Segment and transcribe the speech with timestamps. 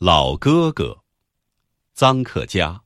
[0.00, 0.96] 老哥哥，
[1.96, 2.80] 臧克家。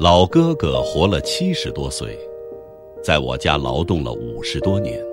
[0.00, 2.18] 老哥哥活了七十多岁，
[3.02, 5.04] 在我家劳动了五十多年。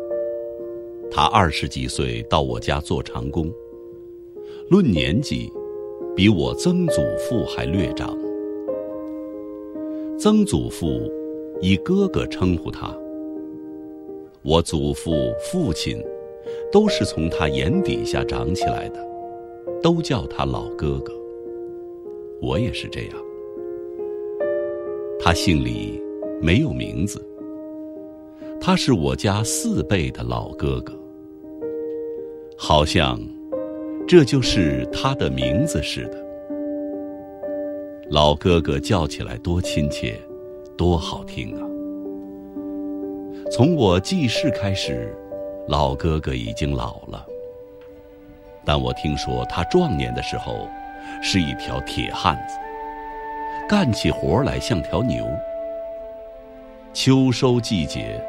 [1.11, 3.51] 他二十几岁到我家做长工，
[4.69, 5.51] 论年纪，
[6.15, 8.17] 比我曾祖父还略长。
[10.17, 11.11] 曾祖父
[11.59, 12.97] 以哥哥称呼他，
[14.43, 16.01] 我祖父、父亲。
[16.71, 18.99] 都是从他眼底下长起来的，
[19.81, 21.11] 都叫他老哥哥。
[22.41, 23.11] 我也是这样。
[25.19, 26.01] 他姓李，
[26.41, 27.19] 没有名字。
[28.61, 30.93] 他是我家四辈的老哥哥，
[32.57, 33.19] 好像
[34.07, 36.25] 这就是他的名字似的。
[38.09, 40.19] 老哥哥叫起来多亲切，
[40.77, 41.61] 多好听啊！
[43.51, 45.15] 从我记事开始。
[45.69, 47.23] 老哥哥已经老了，
[48.65, 50.67] 但我听说他壮年的时候
[51.21, 52.55] 是一条铁汉子，
[53.69, 55.23] 干起活来像条牛。
[56.91, 58.19] 秋收季节，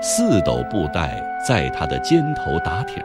[0.00, 3.02] 四斗布袋在他的肩头打挺。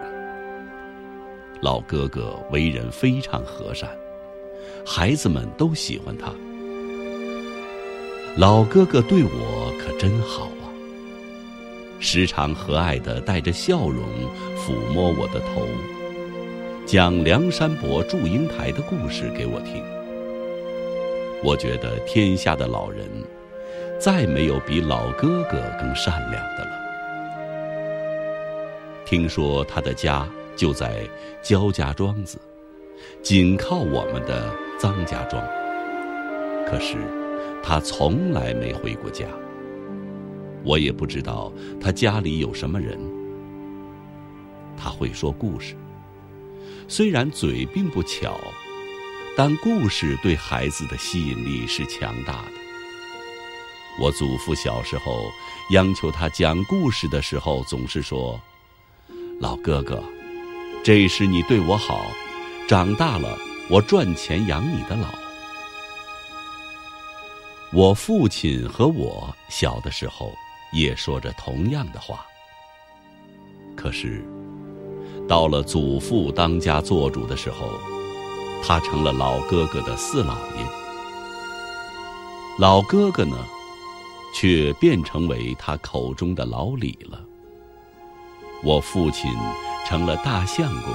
[1.59, 3.89] 老哥哥为人非常和善，
[4.85, 6.31] 孩子们都喜欢他。
[8.37, 10.47] 老哥哥对我可真好。
[12.00, 14.03] 时常和蔼地带着笑容
[14.58, 15.67] 抚摸我的头，
[16.86, 19.83] 讲梁山伯祝英台的故事给我听。
[21.44, 23.05] 我觉得天下的老人，
[24.00, 26.72] 再没有比老哥哥更善良的了。
[29.05, 31.08] 听说他的家就在
[31.42, 32.38] 焦家庄子，
[33.22, 35.42] 紧靠我们的臧家庄。
[36.66, 36.95] 可是，
[37.64, 39.25] 他从来没回过家。
[40.63, 42.99] 我也不知道他家里有什么人。
[44.77, 45.75] 他会说故事，
[46.88, 48.39] 虽然嘴并不巧，
[49.35, 52.52] 但故事对孩子的吸引力是强大的。
[53.99, 55.30] 我祖父小时候
[55.71, 58.39] 央求他讲故事的时候，总是说
[59.41, 60.02] ：“老哥哥，
[60.81, 62.09] 这是你对我好，
[62.67, 63.37] 长大了
[63.70, 65.09] 我赚钱养你的老。”
[67.73, 70.33] 我父亲和我小的时候。
[70.71, 72.25] 也说着同样的话。
[73.75, 74.25] 可是，
[75.27, 77.69] 到了祖父当家做主的时候，
[78.63, 80.65] 他成了老哥哥的四老爷。
[82.58, 83.37] 老哥哥呢，
[84.33, 87.23] 却变成为他口中的老李了。
[88.61, 89.31] 我父亲
[89.87, 90.93] 成了大相公，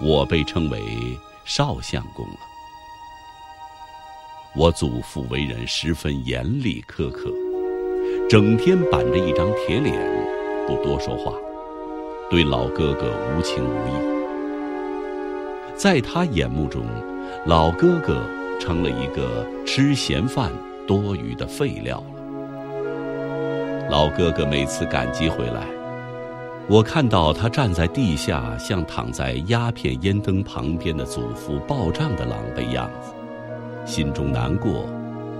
[0.00, 0.82] 我被称为
[1.44, 2.40] 少相公了。
[4.56, 7.32] 我祖父为人十分严厉苛刻。
[8.28, 9.94] 整天板着一张铁脸，
[10.66, 11.32] 不多说话，
[12.28, 13.92] 对老哥哥无情无义。
[15.74, 16.82] 在他眼目中，
[17.44, 18.20] 老哥哥
[18.58, 20.50] 成了一个吃闲饭、
[20.86, 23.88] 多余的废料了。
[23.88, 25.66] 老哥哥每次赶集回来，
[26.66, 33.12] 我看到他站在地下，像躺在鸦片烟灯旁边的祖父报账的狼狈样子，
[33.84, 34.88] 心中难过，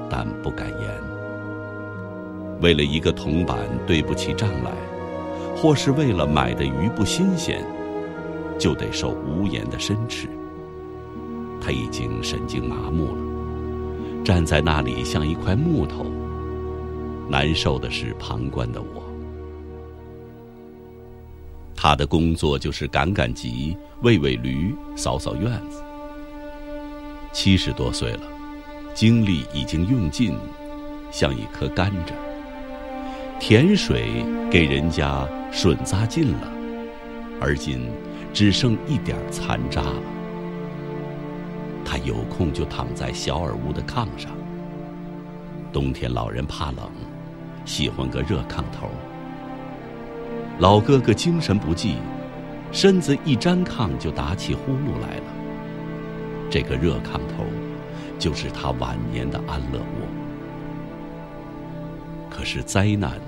[0.09, 1.16] 但不敢言。
[2.61, 4.73] 为了一个铜板对不起账来，
[5.57, 7.65] 或是为了买的鱼不新鲜，
[8.59, 10.29] 就得受无言的申斥。
[11.61, 16.07] 他已经神经麻木了，站在那里像一块木头。
[17.29, 19.03] 难受的是旁观的我。
[21.75, 25.83] 他的工作就是赶赶集、喂喂驴、扫扫院子。
[27.33, 28.23] 七十多岁了，
[28.95, 30.35] 精力已经用尽，
[31.11, 32.13] 像一颗甘蔗。
[33.39, 36.53] 甜水给人家吮咂尽了，
[37.41, 37.89] 而今
[38.33, 40.03] 只剩一点残渣了。
[41.85, 44.33] 他有空就躺在小耳屋的炕上。
[45.73, 46.91] 冬天老人怕冷，
[47.65, 48.89] 喜欢个热炕头。
[50.59, 51.97] 老哥哥精神不济，
[52.73, 55.25] 身子一沾炕就打起呼噜来了。
[56.51, 57.45] 这个热炕头，
[58.19, 60.06] 就是他晚年的安乐窝。
[62.47, 63.21] 是灾难，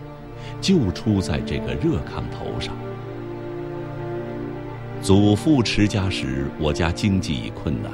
[0.61, 2.73] 就出在这个热炕头上。
[5.03, 7.91] 祖父持家时，我家经济已困难，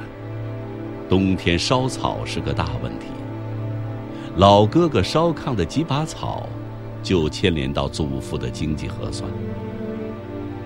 [1.09, 3.07] 冬天烧草是个大问题。
[4.37, 6.47] 老哥哥烧炕的几把草，
[7.01, 9.27] 就牵连到祖父的经济核算。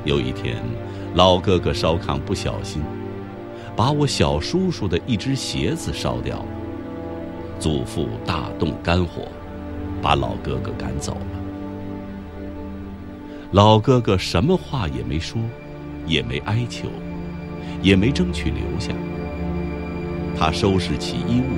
[0.04, 0.58] 有一天，
[1.16, 2.82] 老哥哥烧炕不小心，
[3.78, 6.46] 把我小叔叔的一只鞋子烧掉了。
[7.60, 9.29] 祖父大动肝火。
[10.02, 11.40] 把老哥哥赶走了。
[13.52, 15.42] 老哥哥什么话也没说，
[16.06, 16.88] 也没哀求，
[17.82, 18.94] 也没争取留下。
[20.38, 21.58] 他收拾起衣物，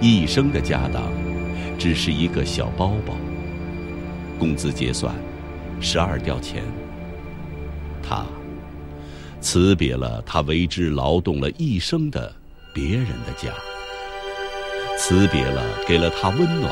[0.00, 1.02] 一生的家当，
[1.78, 3.14] 只是一个小包包。
[4.38, 5.14] 工资结算，
[5.80, 6.62] 十二吊钱。
[8.02, 8.24] 他
[9.40, 12.32] 辞别了他为之劳动了一生的
[12.72, 13.52] 别人的家，
[14.98, 16.70] 辞别了给了他温暖，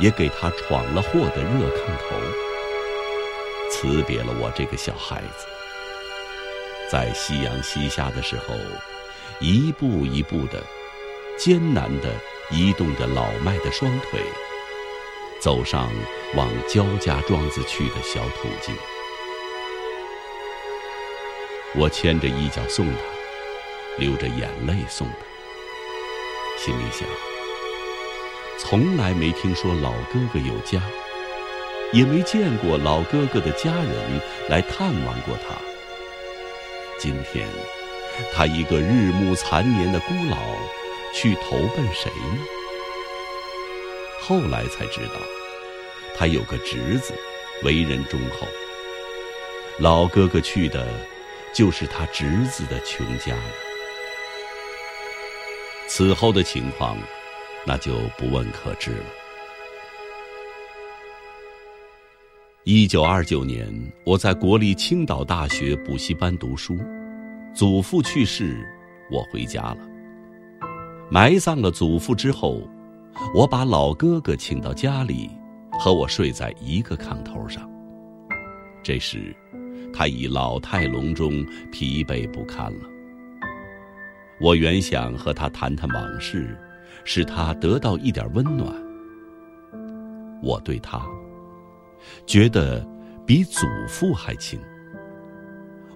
[0.00, 2.16] 也给他闯了祸的热炕头。
[3.70, 5.46] 辞别了我这个小孩子，
[6.90, 8.54] 在夕阳西下的时候，
[9.38, 10.60] 一步一步的，
[11.38, 12.10] 艰难的
[12.50, 14.20] 移动着老迈的双腿，
[15.40, 15.88] 走上
[16.34, 18.74] 往焦家庄子去的小途径。
[21.76, 23.00] 我牵着衣角送他，
[23.98, 27.06] 流着眼泪送他，心里想：
[28.58, 30.82] 从来没听说老哥哥有家。
[31.90, 34.20] 也没见过老哥哥的家人
[34.50, 35.56] 来探望过他。
[36.98, 37.48] 今天，
[38.34, 40.36] 他一个日暮残年的孤老，
[41.14, 42.38] 去投奔谁呢？
[44.20, 45.14] 后来才知道，
[46.14, 47.14] 他有个侄子，
[47.62, 48.46] 为人忠厚。
[49.78, 50.86] 老哥哥去的，
[51.54, 53.42] 就是他侄子的穷家呀。
[55.86, 56.98] 此后的情况，
[57.66, 59.04] 那就不问可知了。
[62.64, 63.66] 一九二九年，
[64.04, 66.78] 我在国立青岛大学补习班读书，
[67.54, 68.66] 祖父去世，
[69.10, 69.78] 我回家了。
[71.10, 72.60] 埋葬了祖父之后，
[73.34, 75.30] 我把老哥哥请到家里，
[75.78, 77.70] 和我睡在一个炕头上。
[78.82, 79.34] 这时，
[79.92, 82.88] 他已老态龙钟，疲惫不堪了。
[84.40, 86.54] 我原想和他谈谈往事，
[87.04, 88.72] 使他得到一点温暖。
[90.42, 91.00] 我对他。
[92.26, 92.86] 觉得
[93.26, 94.58] 比祖父还亲。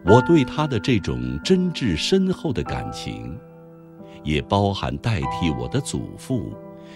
[0.04, 3.38] 我对他的这种真挚深厚的感情，
[4.24, 6.52] 也包含代替我的祖父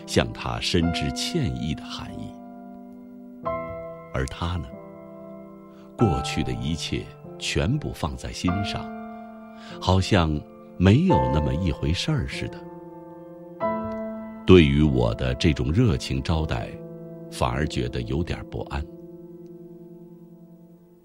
[0.06, 2.32] 向他深致歉意的含义。
[4.12, 4.66] 而他呢，
[5.96, 7.06] 过去的一切
[7.38, 8.84] 全部放在心上，
[9.80, 10.28] 好像
[10.76, 12.58] 没有那么一回事儿似的。
[14.46, 16.70] 对于我的这种热情招待，
[17.32, 18.81] 反而觉得有点不安。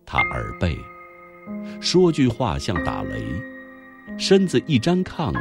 [0.06, 0.78] 他耳背，
[1.82, 3.26] 说句话像打雷，
[4.16, 5.34] 身子一沾炕，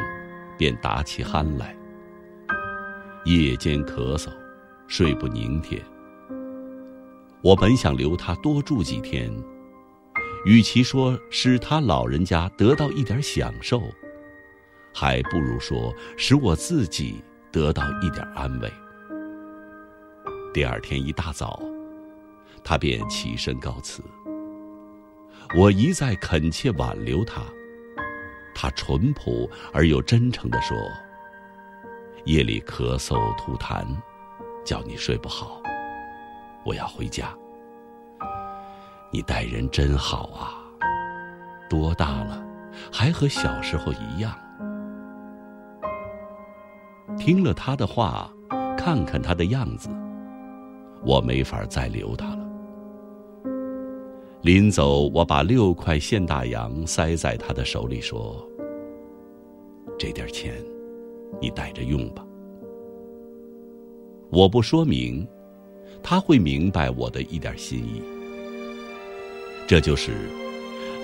[0.57, 1.77] 便打起鼾来。
[3.27, 4.31] 夜间咳嗽，
[4.87, 5.79] 睡不宁天。
[7.43, 9.31] 我本想留他多住几天，
[10.47, 13.83] 与其说使他老人家得到一点享受，
[14.95, 18.73] 还不如说使我自己得到一点安慰。
[20.53, 21.61] 第二天一大早，
[22.65, 24.03] 他便起身告辞。
[25.57, 27.43] 我一再恳切挽留他，
[28.55, 30.77] 他淳朴而又真诚地说
[32.27, 33.85] ：“夜里咳嗽吐痰，
[34.65, 35.61] 叫你睡不好，
[36.65, 37.35] 我要回家。
[39.13, 40.55] 你待人真好啊，
[41.69, 42.45] 多大了，
[42.93, 44.37] 还和小时候一样。”
[47.21, 48.33] 听了他的话，
[48.79, 49.91] 看看他的样子，
[51.05, 52.51] 我没法再留他了。
[54.41, 58.43] 临走，我把六块现大洋塞在他的手里，说
[59.99, 60.55] ：“这点钱，
[61.43, 62.25] 你带着用吧。
[64.31, 65.29] 我不说明，
[66.03, 68.03] 他会明白我的一点心意。
[69.67, 70.13] 这就是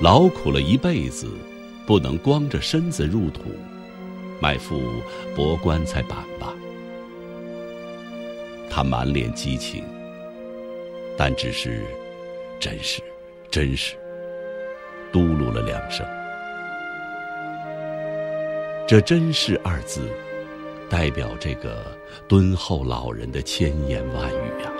[0.01, 1.29] 劳苦了一辈子，
[1.87, 3.43] 不能光着身子入土，
[4.41, 4.81] 买副
[5.35, 6.55] 薄棺材板吧。”
[8.71, 9.85] 他满脸激情，
[11.17, 11.81] 但只是，
[12.61, 13.03] 真是。
[13.49, 13.95] 真是，
[15.11, 16.05] 嘟噜了两声。
[18.87, 20.11] 这“真是”二字，
[20.91, 21.97] 代表这个
[22.29, 24.71] 敦厚老人的千言万语呀。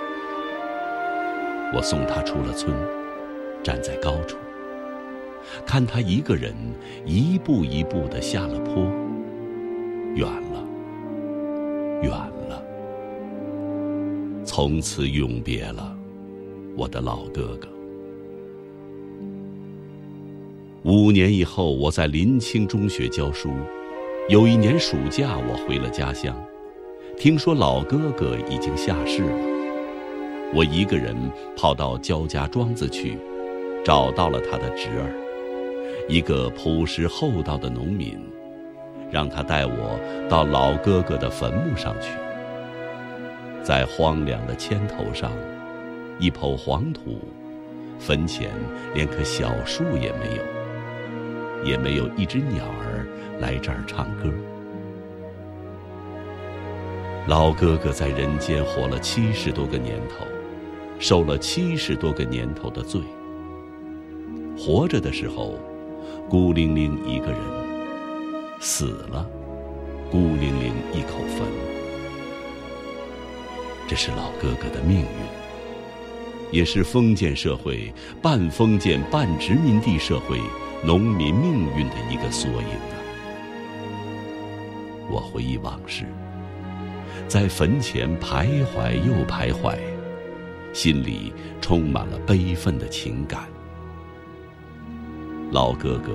[1.73, 2.71] 我送他出了村，
[3.63, 4.37] 站在高处，
[5.65, 6.53] 看他一个人
[7.03, 8.85] 一步一步的下了坡，
[10.17, 10.65] 远了，
[12.01, 12.11] 远
[12.49, 12.63] 了，
[14.43, 15.95] 从此永别了，
[16.75, 17.67] 我的老哥哥。
[20.81, 23.51] 五年以后，我在临清中学教书。
[24.27, 26.35] 有一年暑假，我回了家乡，
[27.15, 29.37] 听说老哥哥已经下世了。
[30.51, 31.15] 我一个人
[31.55, 33.19] 跑到焦家庄子去，
[33.85, 35.13] 找到了他的侄儿，
[36.09, 38.17] 一个朴实厚道的农民，
[39.11, 39.99] 让他带我
[40.29, 42.11] 到老哥哥的坟墓上去。
[43.63, 45.31] 在荒凉的签头上，
[46.19, 47.19] 一抔黄土，
[47.99, 48.51] 坟前
[48.93, 53.05] 连棵小树也没有，也没有一只鸟儿
[53.39, 54.31] 来这儿唱歌。
[57.27, 60.25] 老哥哥在人间活了七十多个年头，
[60.97, 63.01] 受了七十多个年头的罪。
[64.57, 65.59] 活着的时候，
[66.29, 67.39] 孤零零一个人；
[68.59, 69.25] 死了，
[70.09, 71.47] 孤零零一口坟。
[73.87, 75.07] 这是老哥哥的命运，
[76.51, 80.41] 也是封建社会、半封建半殖民地社会
[80.83, 82.97] 农民命运的一个缩影啊！
[85.09, 86.05] 我回忆往事，
[87.27, 89.77] 在坟前徘徊又徘徊，
[90.73, 93.47] 心里充满了悲愤的情感。
[95.51, 96.11] 老哥哥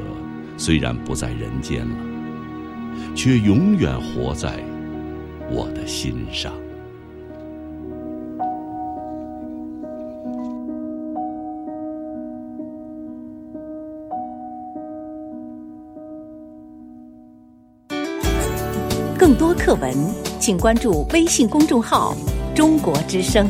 [0.58, 1.96] 虽然不在人间了，
[3.14, 4.58] 却永远活在
[5.50, 6.52] 我的心上。
[19.18, 19.94] 更多课文，
[20.40, 22.12] 请关注微信公众号
[22.56, 23.48] “中国之声”。